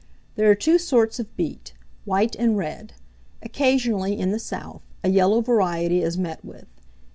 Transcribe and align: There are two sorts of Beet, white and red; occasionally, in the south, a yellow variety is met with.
There 0.35 0.49
are 0.49 0.55
two 0.55 0.79
sorts 0.79 1.19
of 1.19 1.37
Beet, 1.37 1.73
white 2.05 2.35
and 2.39 2.57
red; 2.57 2.93
occasionally, 3.43 4.17
in 4.17 4.31
the 4.31 4.39
south, 4.39 4.81
a 5.03 5.09
yellow 5.09 5.41
variety 5.41 6.01
is 6.01 6.17
met 6.17 6.43
with. 6.43 6.65